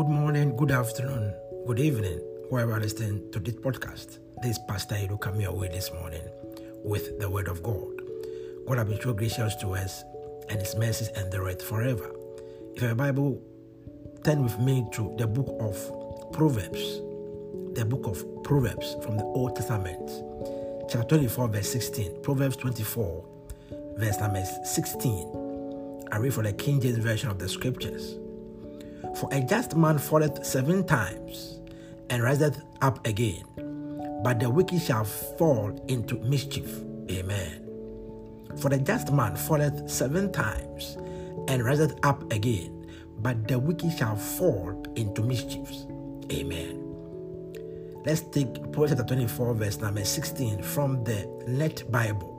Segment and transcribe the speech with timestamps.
[0.00, 1.34] Good morning, good afternoon,
[1.66, 4.16] good evening, whoever listening to this podcast.
[4.40, 6.22] This Pastor Edu come your way this morning
[6.82, 8.00] with the word of God.
[8.66, 10.02] God has been so gracious to us,
[10.48, 12.10] and His mercies endureth forever.
[12.74, 13.42] If you have a Bible,
[14.24, 17.02] turn with me to the book of Proverbs,
[17.74, 20.08] the book of Proverbs from the Old Testament,
[20.88, 22.22] chapter 24, verse 16.
[22.22, 23.24] Proverbs 24,
[23.98, 26.08] verse number 16.
[26.10, 28.16] I read from the King James Version of the Scriptures.
[29.16, 31.60] For a just man falleth seven times
[32.10, 33.44] and riseth up again,
[34.22, 36.70] but the wicked shall fall into mischief.
[37.10, 37.66] Amen.
[38.58, 40.96] For the just man falleth seven times
[41.48, 42.86] and riseth up again,
[43.18, 45.86] but the wicked shall fall into mischiefs.
[46.32, 46.80] Amen.
[48.04, 52.36] Let's take Proverbs chapter 24, verse number 16 from the Net Bible.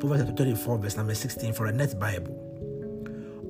[0.00, 2.43] Proverbs chapter 24, verse number 16 for the Net Bible.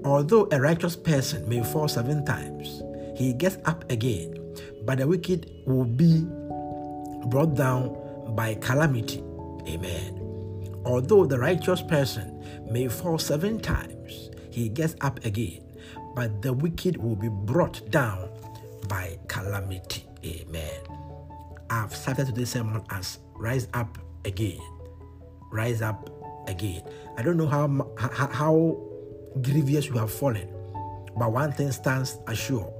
[0.04, 2.82] Although a righteous person may fall seven times,
[3.16, 4.36] he gets up again,
[4.84, 6.26] but the wicked will be
[7.26, 7.96] brought down
[8.36, 9.24] by calamity.
[9.66, 10.20] Amen.
[10.84, 15.62] Although the righteous person may fall seven times, he gets up again,
[16.14, 18.28] but the wicked will be brought down
[18.88, 20.06] by calamity.
[20.24, 20.80] Amen.
[21.70, 24.60] I've started today's sermon as rise up again.
[25.50, 26.10] Rise up
[26.46, 26.82] again.
[27.16, 28.93] I don't know how how, how
[29.42, 30.48] grievous you have fallen.
[31.16, 32.72] But one thing stands assured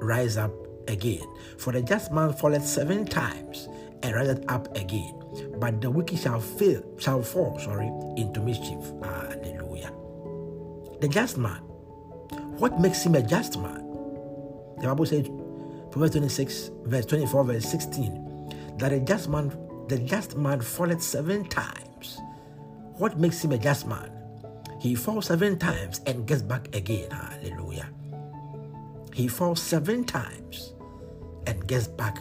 [0.00, 0.52] rise up
[0.88, 1.22] again.
[1.58, 3.68] For the just man falleth seven times
[4.02, 5.14] and riseth up again.
[5.58, 8.92] But the wicked shall fail, shall fall, sorry, into mischief.
[9.02, 9.92] Hallelujah.
[11.00, 11.60] The just man.
[12.58, 13.86] What makes him a just man?
[14.80, 15.28] The Bible says,
[15.90, 19.52] Proverbs 26, verse 24, verse 16, that a just man,
[19.88, 22.18] the just man falleth seven times.
[22.96, 24.10] What makes him a just man?
[24.80, 27.10] He falls seven times and gets back again.
[27.10, 27.90] Hallelujah.
[29.12, 30.72] He falls seven times
[31.46, 32.18] and gets back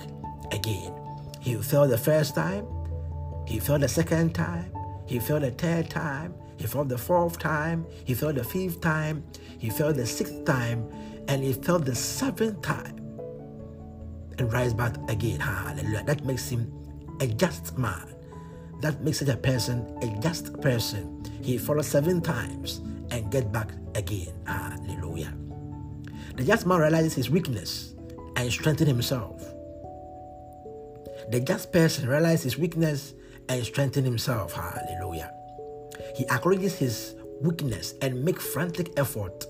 [0.51, 0.93] again.
[1.39, 2.67] He fell the first time,
[3.47, 4.73] he fell the second time,
[5.07, 9.23] he fell the third time, he fell the fourth time, he fell the fifth time,
[9.57, 10.85] he fell the sixth time,
[11.29, 12.97] and he fell the seventh time
[14.37, 15.39] and rise back again.
[15.39, 16.03] Hallelujah.
[16.03, 16.73] That makes him
[17.21, 18.15] a just man
[18.81, 21.23] that makes such a person a just person.
[21.41, 22.81] He falls seven times
[23.11, 24.33] and get back again.
[24.45, 25.33] Hallelujah.
[26.35, 27.95] The just man realizes his weakness
[28.35, 29.41] and strengthen himself.
[31.31, 33.13] The just person realizes his weakness
[33.49, 34.53] and strengthen himself.
[34.53, 35.31] Hallelujah.
[36.15, 39.45] He acknowledges his weakness and make frantic effort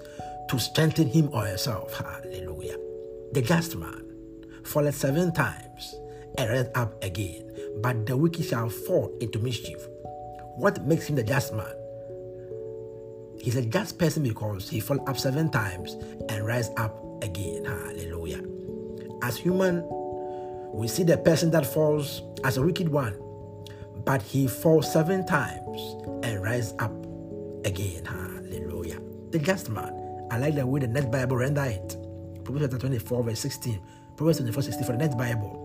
[0.49, 1.97] to strengthen him or herself.
[1.97, 2.77] Hallelujah.
[3.33, 4.05] The just man
[4.63, 5.95] falleth seven times
[6.47, 7.49] rise up again
[7.81, 9.87] but the wicked shall fall into mischief.
[10.55, 11.73] What makes him the just man?
[13.39, 15.93] He's a just person because he fell up seven times
[16.27, 17.63] and rise up again.
[17.65, 18.43] Hallelujah.
[19.21, 19.83] As human,
[20.73, 23.17] we see the person that falls as a wicked one,
[24.03, 26.91] but he falls seven times and rise up
[27.65, 28.03] again.
[28.03, 28.99] Hallelujah.
[29.31, 29.95] The just man.
[30.31, 31.97] I like the way the Net Bible render it.
[32.43, 33.81] Proverbs 24, verse 16.
[34.17, 35.58] Proverbs 24, 16 for the Net Bible.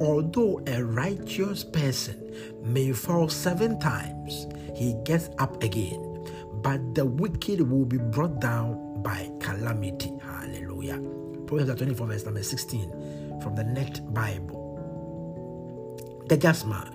[0.00, 2.34] Although a righteous person
[2.64, 6.26] may fall seven times, he gets up again,
[6.62, 10.12] but the wicked will be brought down by calamity.
[10.22, 10.98] Hallelujah.
[11.46, 14.68] Proverbs 24, verse number 16 from the Net Bible.
[16.28, 16.86] The just man.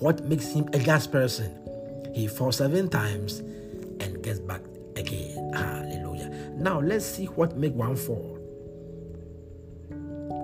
[0.00, 1.56] What makes him a just person?
[2.14, 3.38] He falls seven times
[4.00, 4.60] and gets back
[4.96, 5.52] again.
[5.54, 6.28] Hallelujah.
[6.56, 8.39] Now let's see what makes one fall.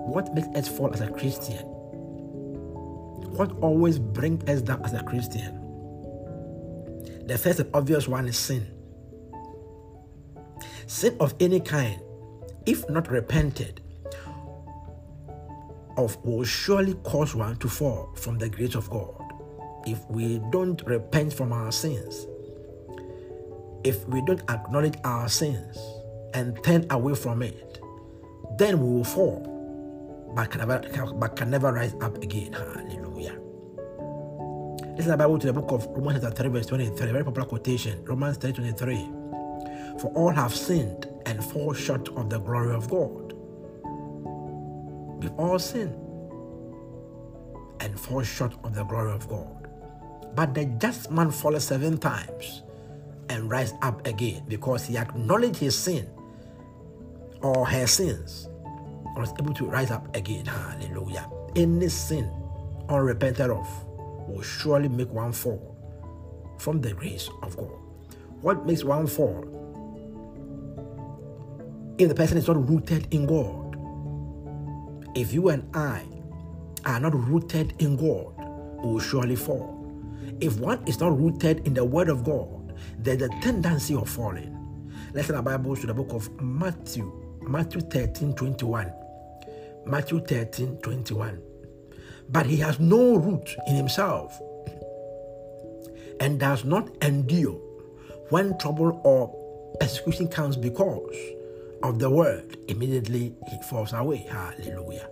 [0.07, 1.65] What makes us fall as a Christian?
[3.35, 5.53] What always brings us down as a Christian?
[7.27, 8.71] The first and obvious one is sin.
[10.87, 12.01] Sin of any kind,
[12.65, 13.81] if not repented
[15.97, 19.13] of, will surely cause one to fall from the grace of God.
[19.85, 22.25] If we don't repent from our sins,
[23.83, 25.77] if we don't acknowledge our sins
[26.33, 27.81] and turn away from it,
[28.57, 29.56] then we will fall
[30.37, 32.53] but can never, but can never rise up again.
[32.53, 33.39] Hallelujah.
[34.95, 38.05] Listen the Bible to the book of Romans chapter 3, verse 23, very popular quotation.
[38.05, 39.09] Romans 3 23.
[39.99, 43.33] For all have sinned and fall short of the glory of God.
[45.23, 45.95] We've all sinned
[47.79, 49.67] and fall short of the glory of God.
[50.35, 52.61] But the just man falls seven times
[53.29, 56.07] and rise up again because he acknowledged his sin
[57.41, 58.49] or her sins
[59.17, 60.45] was able to rise up again.
[60.45, 61.29] Hallelujah.
[61.55, 62.31] Any sin
[62.89, 63.67] unrepented of
[64.27, 65.75] will surely make one fall
[66.57, 67.79] from the grace of God.
[68.41, 69.57] What makes one fall?
[71.97, 73.75] if the person is not rooted in God.
[75.15, 76.03] If you and I
[76.85, 78.33] are not rooted in God,
[78.83, 79.73] we will surely fall.
[80.39, 84.53] If one is not rooted in the Word of God, there's a tendency of falling.
[85.13, 87.11] Let's turn our Bibles to the book of Matthew,
[87.41, 88.93] Matthew 13 21.
[89.87, 91.41] Matthew 13 21.
[92.29, 94.37] But he has no root in himself
[96.19, 97.59] and does not endure
[98.29, 99.33] when trouble or
[99.79, 101.15] persecution comes because
[101.83, 104.27] of the word, immediately he falls away.
[104.29, 105.09] Hallelujah.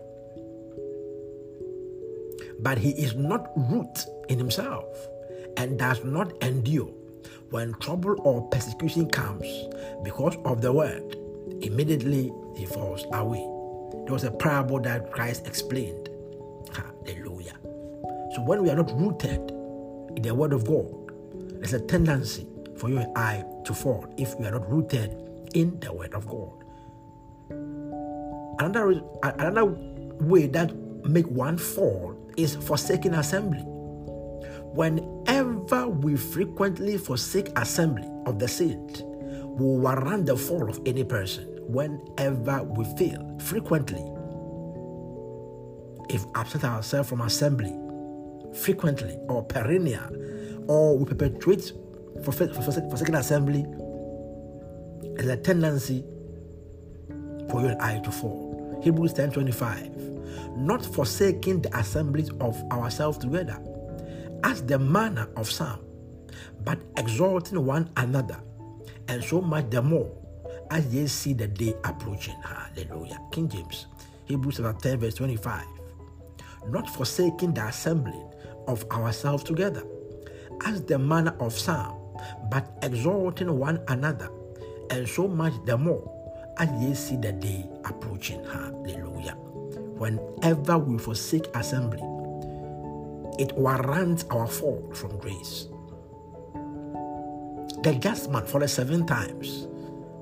[2.59, 4.85] But he is not root in himself
[5.57, 6.91] and does not endure
[7.51, 9.45] when trouble or persecution comes
[10.03, 11.15] because of the word,
[11.61, 13.54] immediately he falls away.
[14.05, 16.09] There was a parable that Christ explained.
[16.71, 17.55] Hallelujah.
[18.35, 19.49] So when we are not rooted
[20.15, 21.11] in the word of God,
[21.59, 22.47] there's a tendency
[22.77, 25.11] for you and I to fall if we are not rooted
[25.55, 26.63] in the word of God.
[28.59, 33.63] Another, another way that make one fall is forsaking assembly.
[34.75, 41.03] Whenever we frequently forsake assembly of the saint, we will warrant the fall of any
[41.03, 41.54] person.
[41.67, 44.03] Whenever we fail, frequently,
[46.09, 47.75] if absent ourselves from assembly,
[48.53, 50.09] frequently or perennial,
[50.67, 51.73] or we perpetuate
[52.23, 53.65] for, for, forsaking assembly,
[55.15, 56.03] there's a tendency
[57.49, 58.79] for you and I to fall.
[58.83, 60.57] Hebrews 10 25.
[60.57, 63.57] Not forsaking the assemblies of ourselves together,
[64.43, 65.79] as the manner of some,
[66.63, 68.39] but exalting one another,
[69.07, 70.24] and so much the more
[70.71, 72.35] as ye see the day approaching.
[72.41, 73.19] Hallelujah.
[73.31, 73.87] King James,
[74.25, 75.63] Hebrews chapter 10, verse 25.
[76.69, 78.27] Not forsaking the assembling
[78.67, 79.83] of ourselves together,
[80.65, 81.95] as the manner of some,
[82.49, 84.29] but exhorting one another,
[84.89, 86.11] and so much the more
[86.57, 88.43] as ye see the day approaching.
[88.45, 89.35] Hallelujah.
[89.97, 92.01] Whenever we forsake assembly,
[93.37, 95.67] it warrants our fall from grace.
[97.83, 99.67] The just man falls seven times,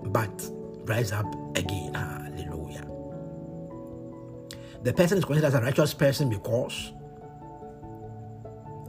[0.07, 0.49] but
[0.85, 1.25] rise up
[1.57, 1.93] again.
[1.93, 2.87] Hallelujah.
[4.83, 6.91] The person is considered as a righteous person because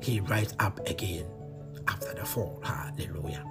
[0.02, 1.24] he rise up again
[1.88, 2.60] after the fall.
[2.64, 3.44] Hallelujah.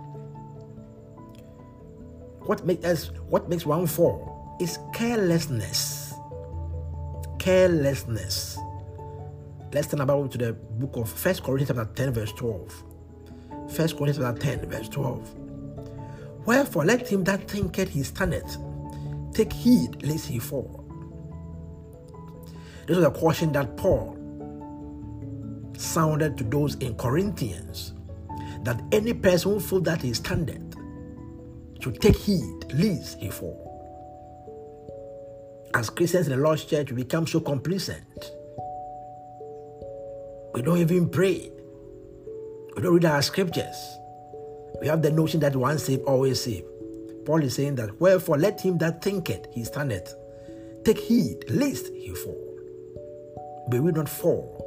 [2.46, 6.14] What makes us what makes one fall is carelessness.
[7.40, 8.58] Carelessness.
[9.74, 12.84] Let's turn about to the book of First Corinthians chapter 10, verse 12.
[13.70, 15.43] First Corinthians chapter 10, verse 12.
[16.46, 18.58] Wherefore let him that thinketh he standeth
[19.34, 20.84] take heed lest he fall.
[22.86, 24.20] This was a caution that Paul
[25.78, 27.94] sounded to those in Corinthians
[28.64, 30.76] that any person who feels that he standeth
[31.82, 33.70] should take heed lest he fall.
[35.74, 38.32] As Christians in the Lord's church, we become so complacent.
[40.54, 41.52] We don't even pray.
[42.76, 43.76] We don't read our scriptures.
[44.84, 46.68] We have the notion that once saved, always saved.
[47.26, 50.14] Paul is saying that, wherefore let him that thinketh he standeth
[50.84, 52.60] take heed lest he fall.
[53.70, 54.60] May we not fall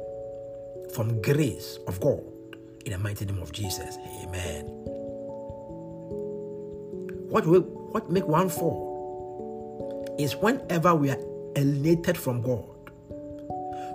[0.95, 2.23] from grace of God
[2.83, 3.99] in the mighty name of Jesus.
[4.23, 4.65] Amen.
[7.29, 11.19] What will, what make one fall is whenever we are
[11.55, 12.65] alienated from God.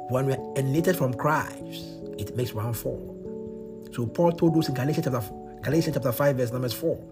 [0.08, 1.84] When we are alienated from Christ,
[2.16, 3.08] it makes one fall.
[3.90, 5.20] So Paul told us in Galatians chapter,
[5.62, 7.04] Galatians chapter 5, verse number 4.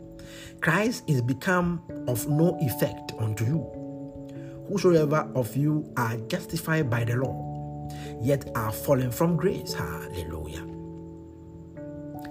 [0.61, 4.67] Christ is become of no effect unto you.
[4.69, 7.89] Whosoever of you are justified by the law,
[8.21, 9.73] yet are fallen from grace.
[9.73, 10.67] Hallelujah.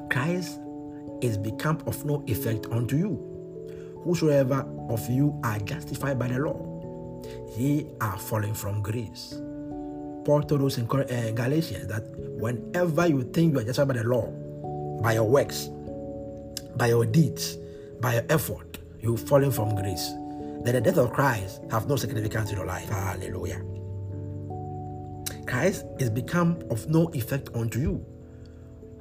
[0.09, 0.59] Christ
[1.21, 3.25] is become of no effect unto you.
[4.03, 7.21] Whosoever of you are justified by the law,
[7.57, 9.35] ye are fallen from grace.
[10.25, 12.03] Paul told us in uh, Galatians that
[12.39, 14.27] whenever you think you are justified by the law,
[15.01, 15.69] by your works,
[16.79, 17.57] by your deeds,
[18.01, 20.07] by your effort, you've fallen from grace.
[20.63, 22.89] Then the death of Christ have no significance in your life.
[22.89, 23.61] Hallelujah.
[25.45, 28.05] Christ is become of no effect unto you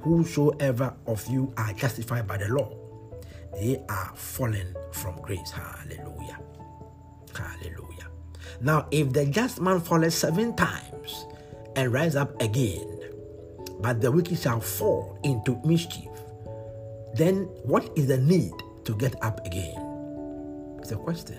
[0.01, 2.75] whosoever of you are justified by the law,
[3.53, 5.51] they are fallen from grace.
[5.51, 6.39] Hallelujah.
[7.35, 8.07] Hallelujah.
[8.61, 11.25] Now, if the just man falleth seven times
[11.75, 12.99] and rise up again,
[13.79, 16.08] but the wicked shall fall into mischief,
[17.13, 18.53] then what is the need
[18.85, 20.77] to get up again?
[20.79, 21.37] It's a question.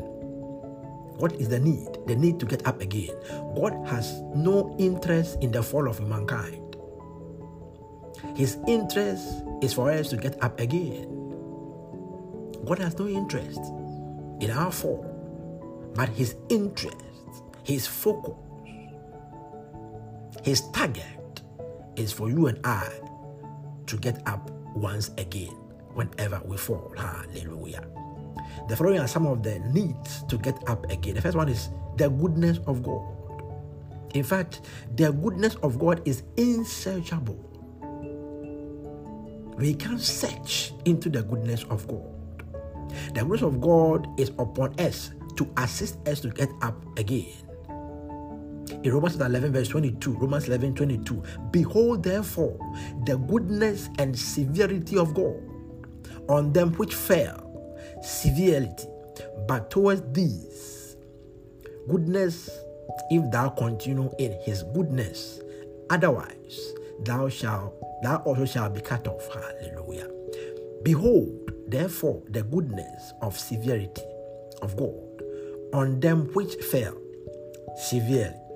[1.21, 1.89] What is the need?
[2.07, 3.15] The need to get up again.
[3.55, 6.77] God has no interest in the fall of mankind.
[8.35, 11.09] His interest is for us to get up again.
[12.65, 13.61] God has no interest
[14.41, 15.07] in our fall.
[15.95, 16.97] But his interest,
[17.65, 18.35] his focus,
[20.43, 21.43] his target
[21.97, 22.89] is for you and I
[23.87, 25.55] to get up once again
[25.95, 26.93] whenever we fall.
[26.97, 27.85] Hallelujah.
[28.69, 31.15] The following are some of the needs to get up again.
[31.15, 33.03] The first one is the goodness of God.
[34.15, 34.63] In fact,
[34.97, 37.47] the goodness of God is insearchable.
[39.57, 42.45] We can search into the goodness of God.
[43.15, 47.50] The grace of God is upon us to assist us to get up again.
[48.83, 52.59] In Romans 11, verse 22, Romans 11, 22, behold, therefore,
[53.05, 55.37] the goodness and severity of God
[56.29, 57.47] on them which fell,
[58.03, 58.87] severity,
[59.47, 60.97] but towards these,
[61.89, 62.49] goodness,
[63.11, 65.41] if thou continue in his goodness,
[65.91, 69.29] otherwise thou shalt thou also shalt be cut off.
[69.33, 70.09] Hallelujah.
[70.83, 74.03] Behold, therefore, the goodness of severity
[74.63, 75.23] of God
[75.75, 76.97] on them which fell,
[77.77, 78.50] severity.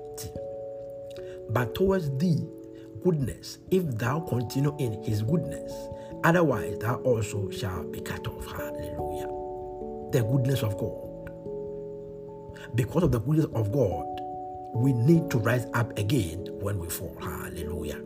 [1.49, 2.47] But towards thee,
[3.03, 5.71] goodness, if thou continue in his goodness,
[6.23, 8.45] otherwise thou also shalt be cut off.
[8.51, 9.27] Hallelujah.
[10.11, 11.05] The goodness of God.
[12.75, 14.05] Because of the goodness of God,
[14.73, 17.15] we need to rise up again when we fall.
[17.21, 18.01] Hallelujah.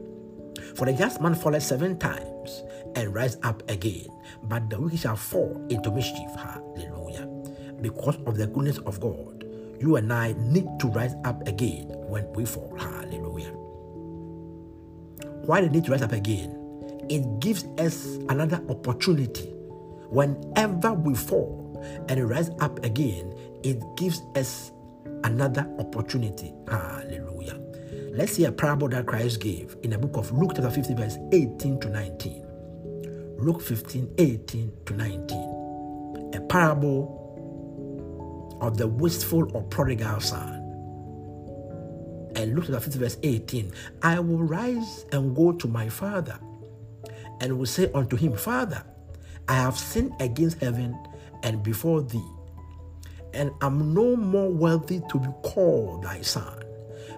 [0.76, 2.64] For the just man falleth seven times
[2.96, 4.08] and rise up again,
[4.44, 6.30] but the wicked shall fall into mischief.
[6.36, 7.26] Hallelujah.
[7.82, 9.46] Because of the goodness of God,
[9.80, 12.76] you and I need to rise up again when we fall.
[12.78, 12.99] Hallelujah.
[15.50, 16.56] Why we need to rise up again?
[17.10, 19.48] It gives us another opportunity.
[20.12, 24.72] Whenever we fall and rise up again, it gives us
[25.24, 26.54] another opportunity.
[26.68, 27.60] Hallelujah.
[28.12, 31.18] Let's see a parable that Christ gave in the book of Luke, chapter 15, verse
[31.32, 32.46] 18 to 19.
[33.40, 36.32] Luke 15, 18 to 19.
[36.36, 37.18] A parable
[38.62, 40.59] of the wasteful or prodigal son.
[42.40, 43.72] And Luke chapter 15, verse 18.
[44.02, 46.40] I will rise and go to my father,
[47.42, 48.82] and will say unto him, Father,
[49.50, 50.98] I have sinned against heaven
[51.44, 52.32] and before thee,
[53.34, 56.64] and am no more worthy to be called thy son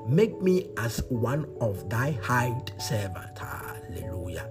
[0.08, 3.40] Make me as one of thy hired servants.
[3.40, 4.50] Hallelujah.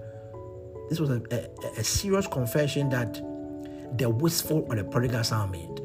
[0.89, 3.15] This was a, a, a, serious confession that
[3.97, 5.79] the wistful or the prodigal son made.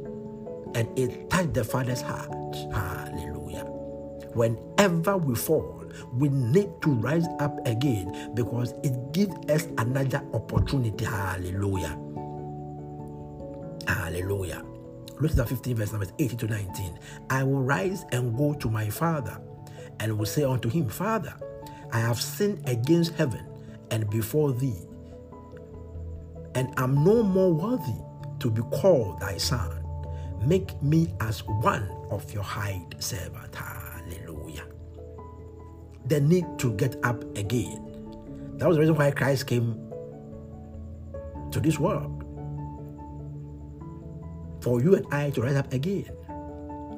[0.74, 2.30] And it touched the father's heart.
[2.72, 3.35] Hallelujah.
[4.36, 11.06] Whenever we fall, we need to rise up again because it gives us another opportunity.
[11.06, 11.98] Hallelujah.
[13.88, 14.62] Hallelujah.
[15.20, 16.98] Luke 15, verse number 18 to 19.
[17.30, 19.40] I will rise and go to my father
[20.00, 21.32] and will say unto him, Father,
[21.90, 23.46] I have sinned against heaven
[23.90, 24.76] and before thee,
[26.54, 27.98] and am no more worthy
[28.40, 29.82] to be called thy son.
[30.42, 33.46] Make me as one of your hired servants.
[34.08, 34.64] Hallelujah.
[36.06, 37.82] The need to get up again.
[38.58, 39.80] That was the reason why Christ came
[41.50, 42.22] to this world.
[44.62, 46.10] For you and I to rise up again.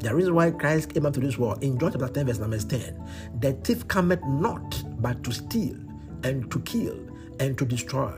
[0.01, 2.59] The reason why Christ came up to this world in John chapter 10, verse number
[2.59, 3.03] 10
[3.41, 5.77] the thief cometh not but to steal
[6.23, 6.97] and to kill
[7.41, 8.15] and to destroy.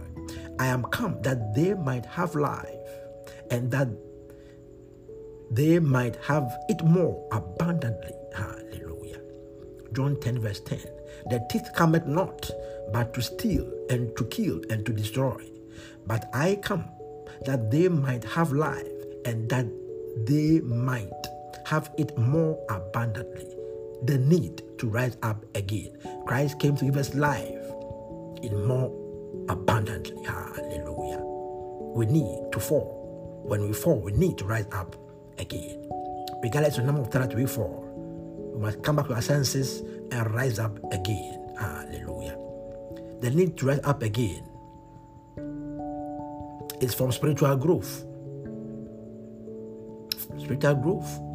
[0.58, 2.68] I am come that they might have life
[3.50, 3.88] and that
[5.50, 8.19] they might have it more abundantly.
[8.34, 9.20] Hallelujah.
[9.92, 10.80] John 10, verse 10.
[11.30, 12.50] The thief cometh not
[12.92, 15.44] but to steal and to kill and to destroy.
[16.06, 16.84] But I come
[17.46, 18.86] that they might have life
[19.24, 19.66] and that
[20.26, 21.26] they might
[21.66, 23.46] have it more abundantly.
[24.04, 25.96] The need to rise up again.
[26.26, 27.60] Christ came to give us life
[28.42, 28.90] in more
[29.48, 30.22] abundantly.
[30.24, 31.20] Hallelujah.
[31.94, 33.42] We need to fall.
[33.44, 34.96] When we fall, we need to rise up
[35.38, 35.88] again.
[36.42, 37.89] Regardless of the number of times we fall,
[38.52, 39.80] we must come back to our senses
[40.12, 41.54] and rise up again.
[41.58, 42.36] Hallelujah.
[43.20, 44.44] The need to rise up again
[46.80, 48.04] is from spiritual growth.
[50.38, 51.30] Spiritual growth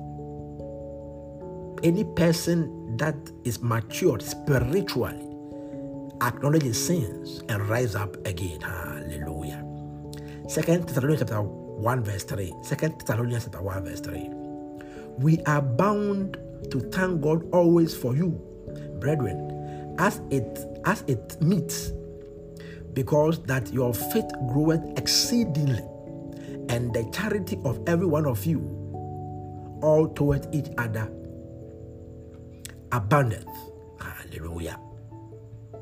[1.86, 5.22] any person that is matured spiritually
[6.22, 8.60] acknowledges sins and rise up again.
[8.62, 9.63] Hallelujah.
[10.48, 12.53] Second Thessalonians chapter 1 verse 3.
[12.63, 14.29] Second Thessalonians chapter 1 verse 3.
[15.19, 16.38] We are bound
[16.71, 18.29] to thank God always for you,
[19.00, 21.91] brethren, as it as it meets,
[22.93, 25.83] because that your faith groweth exceedingly,
[26.69, 28.59] and the charity of every one of you
[29.81, 31.12] all toward each other
[32.91, 33.45] abundance.
[34.00, 34.79] Hallelujah.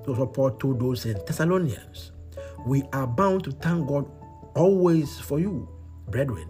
[0.05, 2.11] Those what Paul told those in Thessalonians.
[2.65, 4.09] We are bound to thank God
[4.55, 5.67] always for you,
[6.09, 6.49] brethren,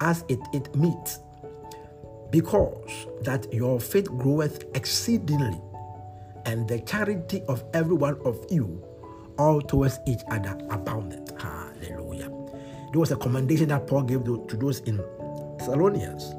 [0.00, 1.18] as it, it meets,
[2.32, 5.60] because that your faith groweth exceedingly,
[6.46, 8.82] and the charity of every one of you
[9.38, 11.40] all towards each other aboundeth.
[11.40, 12.30] Hallelujah.
[12.90, 14.96] There was a commendation that Paul gave to, to those in
[15.58, 16.34] Thessalonians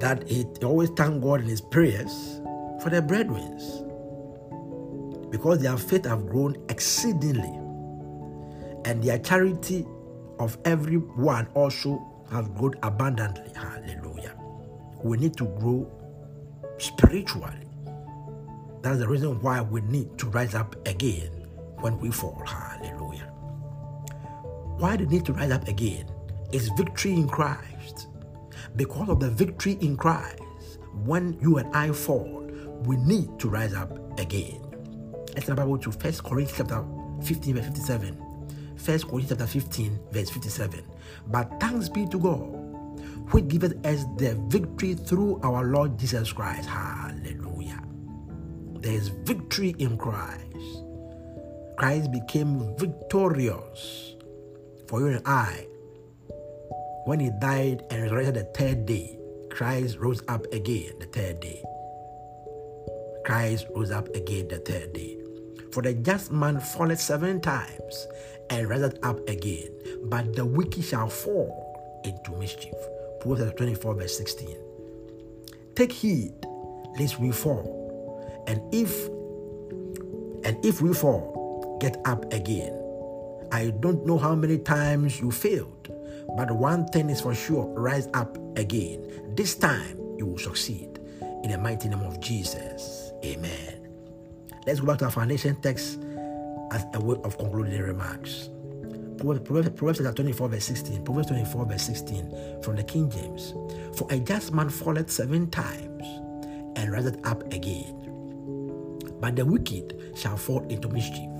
[0.00, 2.40] that he always thanked God in his prayers
[2.82, 3.58] for their brethren
[5.30, 7.58] because their faith have grown exceedingly
[8.84, 9.86] and their charity
[10.38, 13.52] of every one also has grown abundantly.
[13.54, 14.34] Hallelujah.
[15.02, 15.90] We need to grow
[16.78, 17.68] spiritually.
[18.82, 21.30] That's the reason why we need to rise up again
[21.80, 22.42] when we fall.
[22.46, 23.30] Hallelujah.
[24.78, 26.06] Why the need to rise up again
[26.52, 28.08] is victory in Christ.
[28.76, 30.40] Because of the victory in Christ,
[31.04, 32.42] when you and I fall,
[32.84, 34.60] we need to rise up again.
[35.34, 36.84] Let's the Bible to First Corinthians chapter
[37.22, 38.76] 15, verse 57.
[38.76, 40.82] First Corinthians chapter 15, verse 57.
[41.26, 42.50] But thanks be to God,
[43.32, 46.68] which giveth us the victory through our Lord Jesus Christ.
[46.68, 47.82] Hallelujah.
[48.80, 50.84] There is victory in Christ.
[51.76, 54.14] Christ became victorious
[54.88, 55.66] for you and I.
[57.06, 59.18] When he died and resurrected the third day,
[59.50, 61.62] Christ rose up again the third day.
[63.24, 65.23] Christ rose up again the third day.
[65.74, 68.06] For the just man falleth seven times
[68.48, 69.70] and riseth up again,
[70.04, 72.74] but the wicked shall fall into mischief.
[73.18, 74.56] Proverbs 24, verse 16.
[75.74, 76.32] Take heed
[76.96, 77.66] lest we fall.
[78.46, 79.08] And if
[80.46, 82.78] and if we fall, get up again.
[83.50, 85.88] I don't know how many times you failed,
[86.36, 89.34] but one thing is for sure rise up again.
[89.34, 91.00] This time you will succeed.
[91.42, 93.10] In the mighty name of Jesus.
[93.24, 93.73] Amen.
[94.66, 95.98] Let's go back to our foundation text
[96.70, 98.48] as a way of concluding remarks.
[99.18, 101.04] Proverbs, Proverbs 24, verse 16.
[101.04, 103.52] Proverbs 24, verse 16 from the King James.
[103.96, 106.06] For a just man falleth seven times
[106.76, 107.94] and riseth up again,
[109.20, 111.30] but the wicked shall fall into mischief.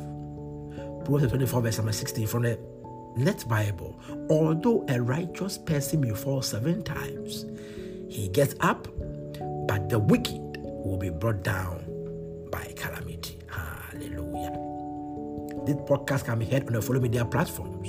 [1.04, 2.58] Proverbs 24, verse 16 from the
[3.16, 3.98] Net Bible.
[4.30, 7.46] Although a righteous person may fall seven times,
[8.08, 8.86] he gets up,
[9.66, 11.83] but the wicked will be brought down
[12.54, 13.40] by calamity.
[13.50, 14.52] Hallelujah.
[15.66, 17.88] This podcast can be heard on the following media platforms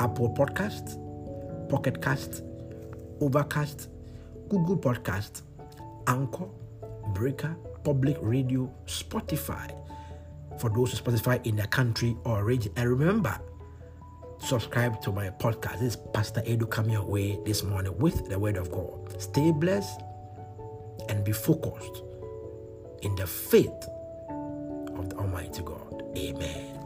[0.00, 0.98] Apple Podcast,
[1.68, 2.42] Pocket Cast,
[3.20, 3.88] Overcast,
[4.48, 5.42] Google Podcast,
[6.08, 6.48] Anchor,
[7.14, 9.70] Breaker, Public Radio, Spotify,
[10.58, 12.72] for those who Spotify in their country or region.
[12.74, 13.38] And remember,
[14.40, 15.78] subscribe to my podcast.
[15.78, 19.22] This is Pastor Edu coming your way this morning with the Word of God.
[19.22, 20.00] Stay blessed
[21.08, 22.02] and be focused
[23.02, 23.88] in the faith
[24.96, 26.04] of the Almighty God.
[26.16, 26.79] Amen.